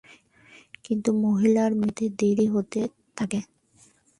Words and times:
কিন্তু 0.85 1.09
মহিলার 1.21 1.71
মৃত্যু 1.75 2.05
হতে 2.07 2.15
দেরি 2.19 2.45
হতে 2.47 2.81
থাকে। 3.17 3.39